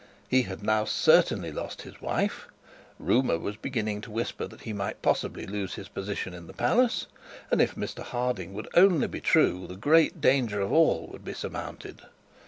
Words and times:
He 0.27 0.41
had 0.49 0.63
now 0.63 0.83
certainly 0.85 1.51
lost 1.51 1.83
his 1.83 2.01
wife; 2.01 2.47
rumour 2.97 3.37
was 3.37 3.55
beginning 3.55 4.01
to 4.01 4.09
whisper 4.09 4.47
that 4.47 4.61
he 4.61 4.73
might 4.73 5.03
possibly 5.03 5.45
lose 5.45 5.75
his 5.75 5.87
position 5.87 6.33
in 6.33 6.47
the 6.47 6.53
palace; 6.55 7.05
and 7.51 7.61
if 7.61 7.75
Mr 7.75 8.01
Harding 8.01 8.51
would 8.55 8.67
only 8.73 9.05
be 9.05 9.21
true, 9.21 9.67
the 9.67 9.75
great 9.75 10.19
danger 10.19 10.59
of 10.59 10.71
all 10.71 11.05
would 11.11 11.23
be 11.23 11.35
surmounted. 11.35 12.01